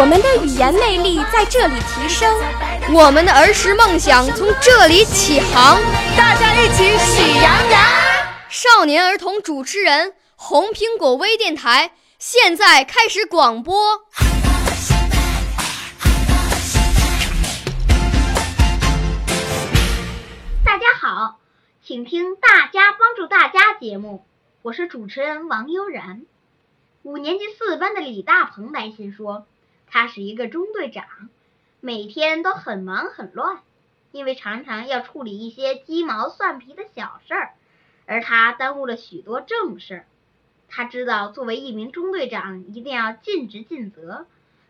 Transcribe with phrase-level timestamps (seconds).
[0.00, 2.34] 我们的语言魅力在这里提升，
[2.90, 5.78] 我们的儿时梦想从这里起航。
[6.16, 7.82] 大家一起喜羊羊。
[8.48, 11.92] 少年儿童主持人，红苹果微电台。
[12.18, 13.98] 现在开始广播。
[20.64, 21.38] 大家好，
[21.84, 24.24] 请听《大家帮助大家》节目，
[24.62, 26.22] 我是主持人王悠然。
[27.02, 29.44] 五年级四班的李大鹏来信说，
[29.90, 31.04] 他是一个中队长，
[31.80, 33.60] 每天都很忙很乱，
[34.12, 37.54] 因为常常要处理一些鸡毛蒜皮的小事儿，
[38.06, 40.06] 而他耽误了许多正事儿。
[40.68, 44.26] 他知道作为一名中队长一定要尽职尽责，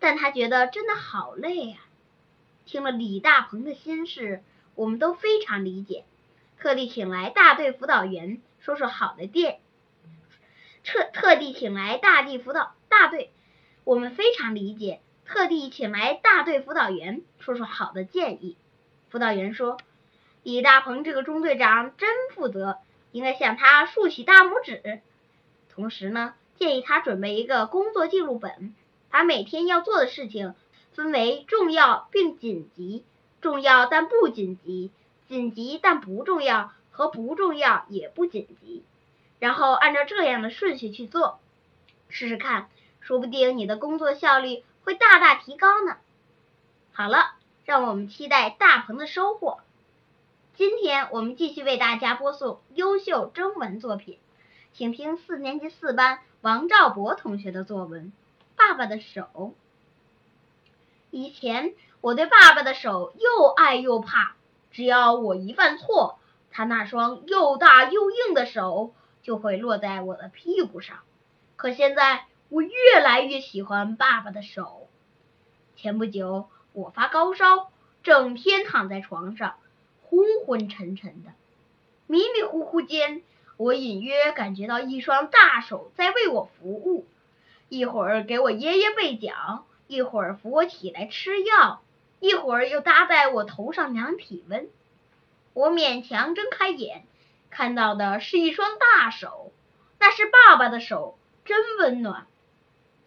[0.00, 1.78] 但他觉得真的好累啊！
[2.66, 4.42] 听了李大鹏的心事，
[4.74, 6.04] 我们都非常理解，
[6.58, 9.60] 特地请来大队辅导员说说好的电，
[10.82, 13.30] 特特地请来大地辅导大队，
[13.84, 18.56] 我们非常理解，特地请来大队辅导员说说好的建议。
[19.08, 19.78] 辅导员说
[20.42, 22.78] ：“李大鹏这个中队长真负责，
[23.12, 25.00] 应该向他竖起大拇指。”
[25.70, 28.74] 同时呢，建议他准备一个工作记录本，
[29.10, 30.54] 把每天要做的事情
[30.92, 33.04] 分为重要并紧急、
[33.40, 34.90] 重要但不紧急、
[35.28, 38.84] 紧急但不重要和不重要也不紧急，
[39.38, 41.40] 然后按照这样的顺序去做，
[42.08, 42.68] 试试看，
[43.00, 45.96] 说不定你的工作效率会大大提高呢。
[46.92, 47.32] 好了，
[47.64, 49.60] 让我们期待大鹏的收获。
[50.54, 54.18] 今天我们继续为大家播送优秀征文作品。
[54.72, 58.06] 请听四年级四班王兆博同学的作文
[58.56, 59.22] 《爸爸的手》。
[61.10, 64.34] 以前我对爸爸的手又爱又怕，
[64.70, 66.18] 只要我一犯错，
[66.50, 68.92] 他那双又大又硬的手
[69.22, 70.98] 就会落在我的屁股上。
[71.56, 74.83] 可现在我越来越喜欢爸爸的手。
[75.76, 77.70] 前不久我发高烧，
[78.02, 79.56] 整天躺在床上，
[80.02, 81.32] 昏昏沉沉的，
[82.06, 83.22] 迷迷糊糊间。
[83.56, 87.06] 我隐约感觉到一双大手在为我服务，
[87.68, 91.80] 一会儿给我爷爷背讲，一会儿扶我起来吃药，
[92.18, 94.68] 一会儿又搭在我头上量体温。
[95.52, 97.04] 我勉强睁开眼，
[97.48, 99.52] 看到的是一双大手，
[100.00, 102.26] 那是爸爸的手，真温暖。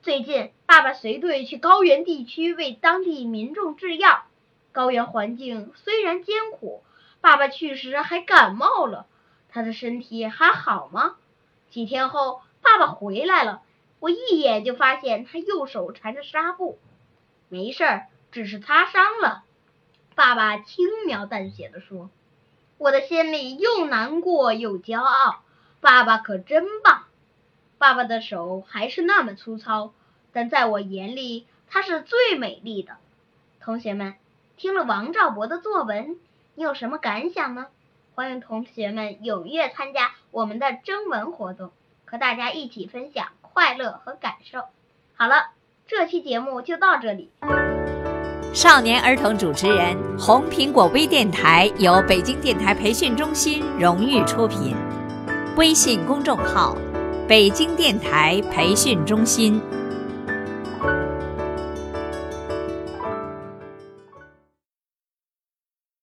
[0.08, 4.24] 最近，爸爸随队去高原地区为当地民众制药，
[4.72, 6.82] 高原环境虽然艰苦，
[7.20, 9.06] 爸爸去时还感冒了。
[9.50, 11.18] 他的身体还好吗？
[11.70, 13.62] 几天后，爸爸回来了，
[14.00, 16.80] 我一眼就发现他右手缠着纱布。
[17.50, 19.44] 没事儿，只是擦伤了。
[20.16, 22.10] 爸爸轻描淡写的说。
[22.78, 25.44] 我的心里又难过又骄傲。
[25.82, 27.07] 爸爸可真棒。
[27.80, 29.94] 爸爸的手还是那么粗糙，
[30.34, 32.94] 但在我眼里，它是最美丽的。
[33.62, 34.16] 同学们，
[34.58, 36.18] 听了王兆博的作文，
[36.56, 37.68] 你有什么感想呢？
[38.16, 41.70] 欢迎同学们踊跃参加我们的征文活动，
[42.06, 44.62] 和大家一起分享快乐和感受。
[45.16, 45.52] 好了，
[45.86, 47.30] 这期节目就到这里。
[48.54, 54.76] 少年儿童主持人，红苹果微电台由北京电台培训中心荣誉出品，
[55.56, 56.76] 微信公众号：
[57.28, 59.62] 北京电台培训中心。